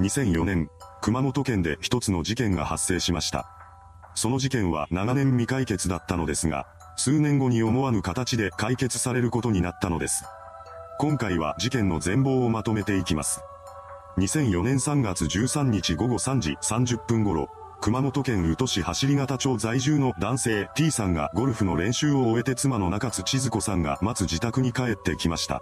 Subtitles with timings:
[0.00, 0.68] 2004年、
[1.02, 3.48] 熊本県で一つの事件が発生しました。
[4.16, 10.24] その事件は長年未解決だったのですが、数年後に思わぬ形で解決されることになったのです。
[10.98, 13.40] 今回は事件の全貌をまとめていきます。
[14.18, 17.48] 2004年3月13日午後3時30分頃、
[17.80, 25.60] 熊本県宇土市走方町在住の男性 T さんがゴルフの練習を終えて妻の中津千鶴子さんが待つ自宅に帰ってきました。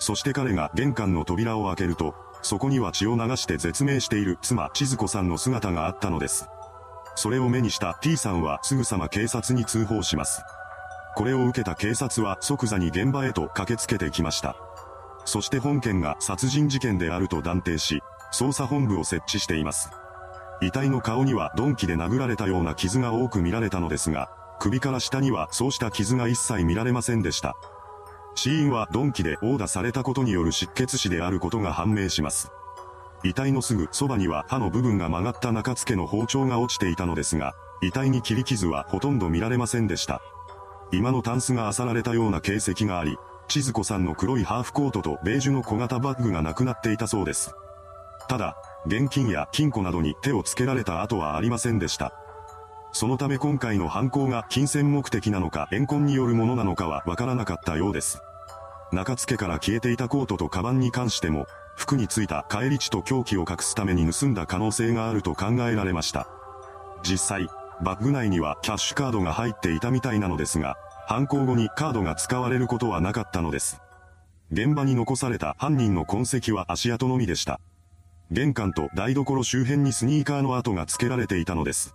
[0.00, 6.48] そして彼が玄関の扉を開けると、そこには血を流して絶命している妻千鶴子さんの姿があったのです。
[7.14, 10.42] それを目にした T さんはすぐさま警察に通報します。
[11.14, 14.56] これを受けた警察は即座に現場へと駆けつけてきました。
[15.24, 18.02] そして本件が殺人事件であると断定し、
[18.32, 19.90] 捜査本部を設置しています。
[20.62, 27.54] 遺体の顔には鈍器で殴られたような傷が多く見られたのですが、首から下にはそうした傷が一切見られませんでした。
[28.34, 32.50] 死因は鈍器で殴打されたことによる失血死であることが判明します。
[33.24, 40.20] 遺体のすぐそばには刃の部分が曲がった中付けの包丁が落ちていたのですが、遺体に切り傷はほとんど見られませんでした。
[40.92, 43.16] 今のタンスが漁られたような形跡があり、
[43.48, 47.54] 千鶴子さんの黒いハーフコートとベージュの小型バッグがなくなっていたそうです。
[48.28, 52.12] ただ、現金や金庫などに手をつけられた跡はありませんでした。
[52.92, 58.20] そのため今回の犯行が金銭目的なのか怨恨によるものなのかはわからなかったようです。
[58.92, 66.28] 中付から消えていたコートとカバンに関しても、服についた返り血と凶器を隠すために盗んだ可能性があると考えられました。
[67.02, 67.48] 実際、
[67.82, 70.76] バッグ内にはキャッシュカードが入っていたみたいなのですが、
[71.06, 73.80] 犯行後にカードが使われることはなかったのです。
[74.52, 77.58] 現場に残された犯人の痕跡は足跡のみでした。
[78.30, 81.94] 玄関と台所周辺にスニーカーの跡が付けられていたのです。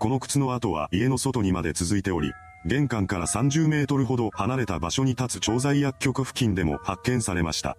[0.00, 2.32] この靴の跡は家の外にまで続いており、
[2.64, 7.76] 玄関から30メートルほど離れた場所に立つ調剤薬局付近でも発見されました。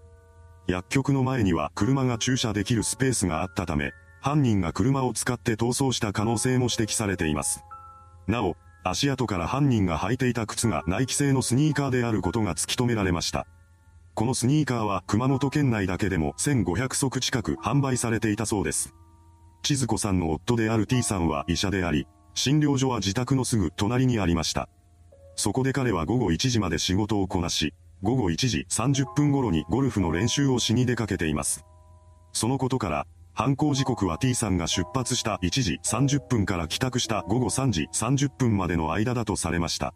[0.68, 7.64] 薬局の前には車が駐車できるスペースがあったため、犯人が車を使って逃走した可能性も指摘されています。
[8.28, 13.48] なお、足跡から犯人が履いていた靴がナイキ製のスニーカーであることが突き止められました。
[14.14, 18.94] このスニーカーは熊本県内だけでも1500足近く販売されていたそうです。
[19.62, 24.70] 千鶴子さんの夫である T さんは医者であり、診療所は自宅のすぐ隣にありました。
[25.36, 31.66] そこで彼は午後1時まで仕事をこなし、午後1時30分頃にゴルフの練習をしに出かけています。
[32.34, 39.94] そのことから、犯行時刻は T さんが出発した1時30分から帰宅した午後3時30分までの間だとされました。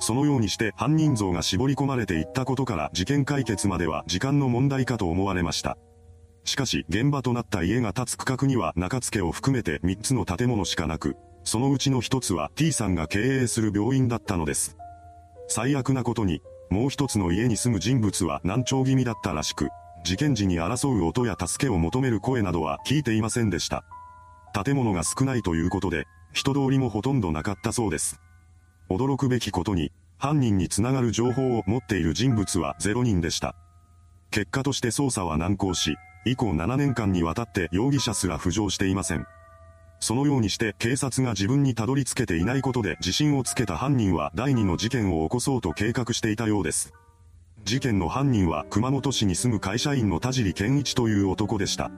[0.00, 5.76] そのようにして犯人像が絞り込まれていったことから事件解決までは時間の問題かと思われました。
[6.48, 14.76] しかし現場となった家が建つ区画には中付を含めて3つの建物しかなく、そのうちの1つは T さんが経営する病院だったのです。
[15.46, 19.68] 最悪なことに、もう一つの家に住む人物は難聴気味だったらしく、
[20.04, 23.84] 事件時に争う音や助けを求める声などは聞いていませんでした。
[24.64, 28.20] 建物が少ないということで、人通りもほとんどなかったそうです。
[28.90, 33.54] 驚くべきことに、犯人につながる情報を持っている人物は0人でした。
[34.30, 35.96] 結果として捜査は難航し、
[36.30, 39.26] 以降7年間にわたって容疑者すら浮上していません。
[40.00, 46.92] そのようにして警察が自分にたどり着けていないことで自信をつけた犯人は第二の事件を起こそうと計画していたようです。
[47.64, 51.90] 事件の犯人は熊本市に住む会社員の田尻健一という男でした。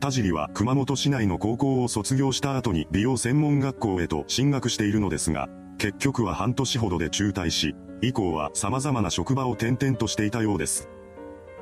[0.00, 5.48] 田尻は熊本市内の高校を卒業した後に美容専門学校へと進学しているのですが、
[5.78, 10.88] 結局は半年ほどで中退し、以降は様々な職場を転々としていたようです。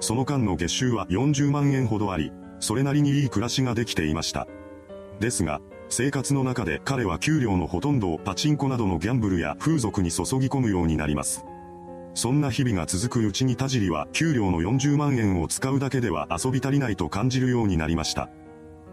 [0.00, 4.46] その間の月収は40万円ほどあり、それなりにいい暮らしができていました。
[5.20, 11.44] ですが、生活の中で彼は給料のほとんどをパチンコなどのギャンブルや風俗に注ぎ込むようになります。
[12.14, 18.30] そんな日々が続くうちに田尻は給料の40万円を使うだけでは遊び足りないと感じるようになりました。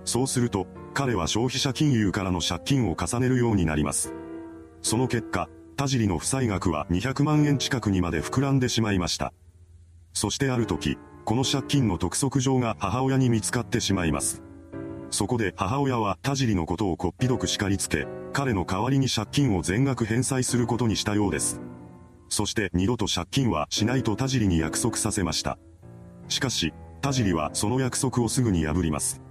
[0.06, 4.14] そうすると、彼は消費者金融からの借金を重ねるようになります。
[4.82, 9.34] その結果、田尻の負債額は200万円近くにまで膨らんでしまいました。
[10.14, 14.42] そしてある時、この借金の督促状が母親に見つかってしまいます。
[15.10, 21.62] そこで母親は田尻のことをこっぴどく叱りつけ、彼の代わりに借金を全額返済することにしたようです。
[22.30, 25.60] そして二度と借金はしないと田尻に約束させました。
[26.30, 29.22] しかし、田尻はその約束をすぐに破ります。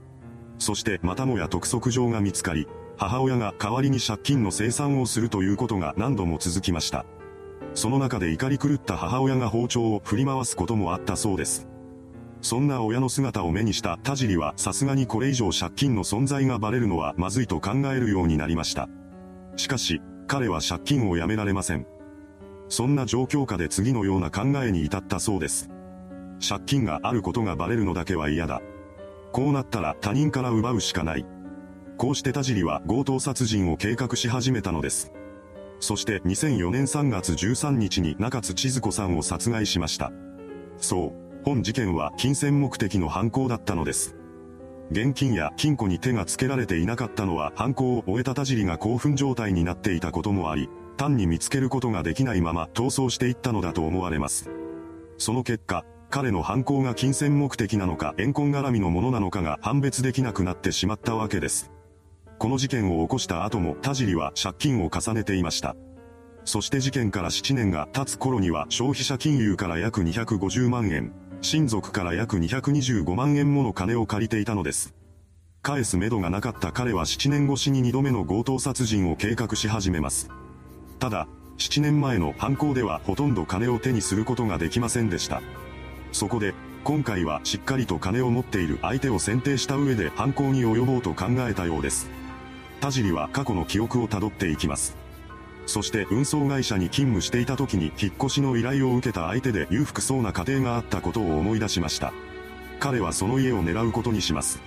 [0.58, 7.04] そしてまたもや督促状が見つかり、母親が代わりに借金の清算をするということが何度も続きました。
[7.74, 11.68] その中で怒り狂った母親が包丁を振り回すこともあったそうです。
[12.40, 18.88] そんな親の姿を目にした田尻はさすがにこれ以上借金の存在がバレるのはまずいと考えるようになりました。
[19.56, 21.86] しかし、彼は借金をやめられません。
[22.68, 25.70] そんな状況下で次のような考えに至ったそうです。
[26.46, 28.60] 借金があることがバレるのだけは嫌だ。
[29.30, 31.24] こうなったら他人から奪うしかない。
[31.96, 35.12] こうして田尻は強盗殺人を計画し始めたのです。
[35.82, 40.12] そして2004年3月13日に中津千鶴子さんを殺害しました。
[40.78, 44.14] そう、本事件は金銭目的の犯行だったのです。
[44.92, 54.50] 現金や金庫に手がつけられていなかったのは犯行を終えた田尻が興奮状態になっていたこともあり、単に見つけることができないまま逃走していったのだと思われます。
[55.18, 61.72] その結果、彼の犯行が金銭目的なのか怨恨絡みのものなのかが判別できなくなってしまったわけです。
[62.42, 65.76] この事件を起こした後も田尻は借金を重ねていました。
[66.44, 74.92] そして事件から7年が経つ頃には消費者金融から約250万円、親族から約225万円もの金を借りていたのです。
[75.62, 80.28] 返す目処がなかった彼は7年越しに2度目の強盗殺人を計画し始めます。
[80.98, 81.28] ただ、
[81.58, 85.42] 7年前の犯行ではほとんど金を手にすることができませんでした。
[86.10, 92.21] そこで、今回はしっかりと金を持っている相手を選定した上で犯行に及ぼうと考えたようです。
[92.82, 94.96] 田尻は過去の記憶をたどっていきます。
[95.66, 102.12] そして運送会社に勤務していた時に引っ越しの依頼を受けた相手で裕福そうな家庭があったことを思い出しました。
[102.80, 104.60] 彼はその家を狙うことにします。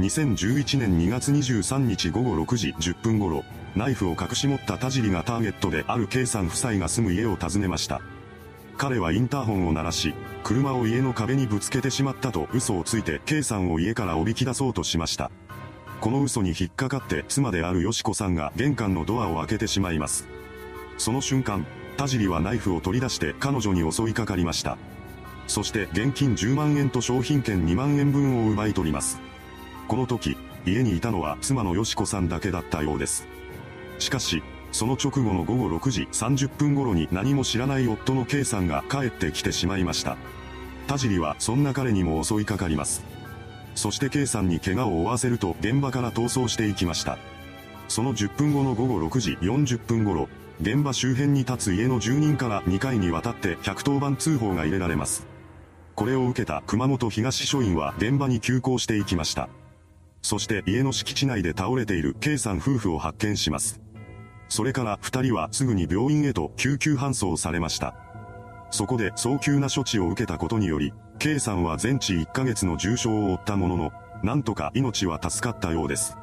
[0.00, 3.44] 2011年2月23日午後6時10分頃、
[3.76, 8.00] ナイフを隠し持った田尻がターゲットである K さん夫妻が住む家を訪ねました。
[8.78, 15.30] 彼はインターホンを鳴らし、車を家の壁にぶつけてしまったと嘘をついて K さんを家からおびき出そうとしました。
[16.02, 20.26] この嘘に引っかかって妻であるよしこさんが玄関のドアを開けてしまいます。
[20.98, 21.64] その瞬間、
[21.96, 24.78] 田尻はナイフを取り出して彼女に襲いかかりました。
[25.46, 29.20] そして現金10万円と商品券2万円分を奪い取ります。
[29.86, 33.28] この時、家にいたのは妻のよしこさんだけだったようです。
[34.00, 40.16] しかし、その直後の午後6時30分頃に何も知らない夫の K さんが帰ってきてしまいました。
[40.88, 43.21] 田尻はそんな彼にも襲いかかります。
[43.74, 47.18] そして K さんに怪我を負わせると現場から逃走していきました。
[47.88, 50.28] その10分後の午後6時40分頃、
[50.60, 55.26] 現場周辺に立つ家の住人から2回にわたって110番通報が入れられます。
[55.94, 59.48] これを受けた熊本東署員は現場に急行していきました。
[60.22, 63.80] そして家の敷地内で倒れている K さん夫婦を発見します。
[64.48, 67.94] それから二人はすぐに病院へと救急搬送されました。
[68.70, 70.92] そこで早急な処置を受けたことにより、
[71.22, 73.92] K さんは全治1ヶ月の重傷を負ったものの、
[74.24, 76.16] なんとか命は助かったようです。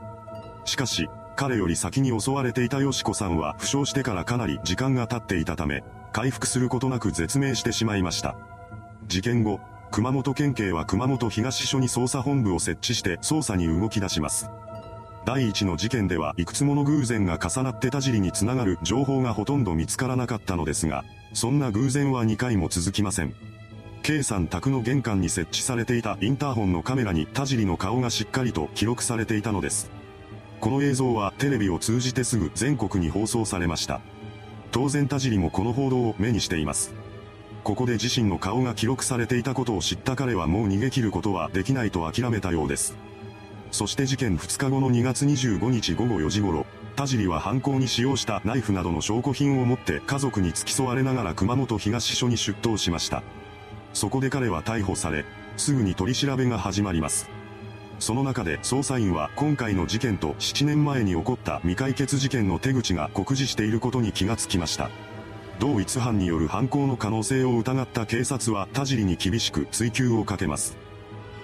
[0.66, 8.36] しかし、彼より先に襲われていたよしこさんは負傷してからかなり時間が経っていたため、回復することなく絶命してしまいました。
[9.08, 14.52] 事件後、熊本県警は熊本東署に捜査本部を設置して捜査に動き出します。
[15.24, 23.49] 第一の事件ではいくつもの偶然が重なって田尻につながる情報がほとんど見つからなかったのですが、そんな偶然は2回も続きません。
[24.10, 29.92] K さん宅の玄関に設置されていたインターホンのカメラに田尻の顔がしっかりと記録されていたのです。
[30.60, 34.02] この映像はテレビを通じてすぐ全国に放送されました。
[34.72, 36.92] 当然田尻もこの報道を目にしています。
[37.64, 42.96] ここで自身の顔が記録されていたことを知った彼はもう逃げ切ることはできないと諦めたようです。
[43.72, 46.66] そして事件2日後の2月25日午後4時頃、
[46.96, 53.22] 田尻は犯行に使用したナイフなどの証拠品を持って家族に付き添われながら熊本東署に出頭しました。
[53.94, 55.26] そこで彼は逮捕され、
[55.58, 57.30] すぐに取り調べが始まります。
[58.00, 64.90] その中で捜査員は今回の事件と7年前に起こった未解決事件の手口が酷似していることに気がつきました。
[65.60, 70.78] 同一犯による犯行の可能性を疑った警察は田尻に厳しく追及をかけます。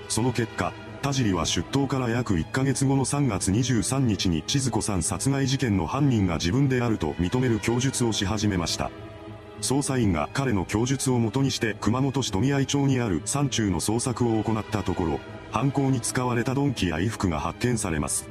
[0.07, 0.71] その結果、
[1.01, 8.89] 田尻は出頭から約1ヶ月後の3月23日に千鶴子さん殺害事件の犯人が自分であると認める供述をし始めました。
[9.61, 15.19] 捜査員が彼の供述をもとにして熊本市富合町にある山中の捜索を行ったところ、
[15.51, 18.27] 犯行に使われた鈍器や衣服が発見されます。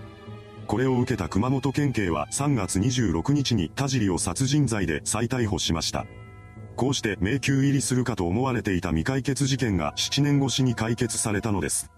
[0.66, 6.06] これを受けた熊本県警は3月26日に田尻を殺人罪で再逮捕しました。
[6.76, 11.90] こうして迷宮入りするかと思われていた未解決事件が7年越しに解決されたのです。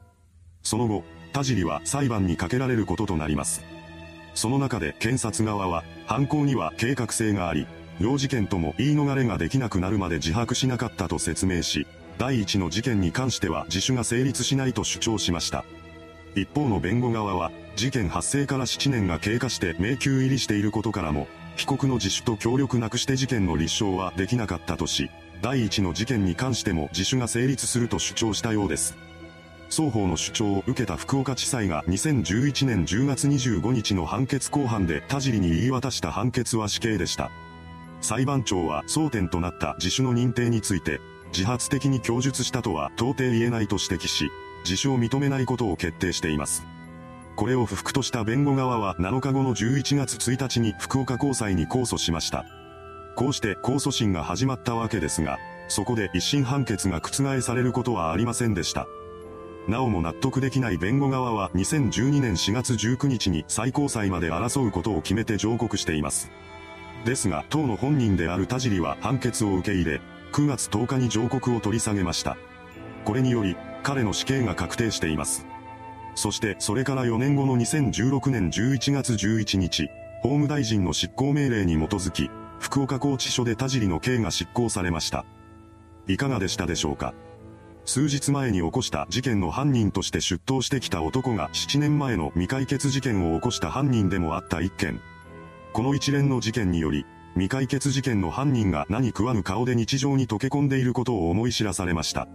[0.62, 3.64] その後、田尻は裁判にかけられることとなります。
[4.34, 7.66] その中で検察側は、犯行には計画性があり、
[8.00, 11.86] 両事件とも言い逃れができなくなるまで自白しなかったと説明し、
[12.18, 15.64] 第一の事件に関しては自首が成立しないと主張しました。
[16.34, 25.10] 一方の弁護側は、事件発生から7年が経過して迷宮入りしていることからも、被告の自首と協力なくして事件の立証はできなかったとし、
[25.40, 28.96] 第一の事件に関しても自首が成立すると主張したようです。
[29.70, 37.30] 双方の主張を受けた福岡地裁が2011年10月25日の判決公判で田尻に言い渡した判決は死刑でした。
[38.00, 41.00] 裁判長は争点となった自首の認定について、
[41.32, 44.30] 自発的に供述したとは到底言えないと指摘し、
[44.68, 46.64] 自首を認めないことを決定しています。
[47.36, 52.46] これを不服とした弁護側は7日後の11月1日に福岡高裁に控訴しました。
[53.14, 55.38] こうして控訴審が始まったわけですが、
[55.68, 58.86] そこで一審判決が覆されることはありませんでした。
[59.68, 66.30] なおも納得できない弁護側は2012年4月19日に最高裁まで争うことを決めて上告しています。
[67.06, 70.00] ですが、当の本人である田尻は判決を受け入れ、
[70.32, 72.36] 9月10日に上告を取り下げました。
[73.06, 75.46] これにより、彼の死刑が確定しています。
[76.16, 79.88] そしてそれから4年後の2016年11月11日、
[80.22, 85.24] 法務大臣の執行命令に基づき、福岡拘置所で田尻の刑が執行されました。
[86.08, 87.14] いかがでしたでしょうか
[87.84, 95.00] 数日前に起こした事件の犯人として出頭してきた男が7年前の未解決事件を起こした犯人でもあった一件。
[95.76, 97.04] この一連の事件により、
[97.34, 102.28] 未解決事件の犯人が何食わぬ顔で日常に溶け込んでいることを思い知らされました。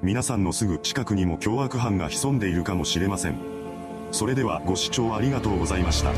[0.00, 3.34] 皆さんのすぐ近くにも凶悪犯が潜んでいるかもしれません。
[4.12, 6.14] それではご視聴ありがとうございました。